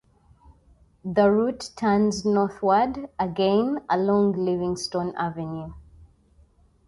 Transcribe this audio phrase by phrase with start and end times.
[1.05, 5.73] The route turns northward again along Livingston Avenue.